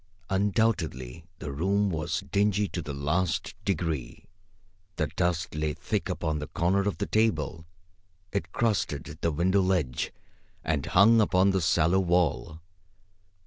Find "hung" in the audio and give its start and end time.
10.87-11.21